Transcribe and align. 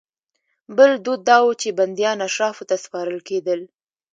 بل 0.77 0.91
دود 1.05 1.21
دا 1.29 1.37
و 1.45 1.49
چې 1.61 1.69
بندیان 1.77 2.17
اشرافو 2.27 2.63
ته 2.69 2.75
سپارل 2.83 3.19
کېدل. 3.29 3.61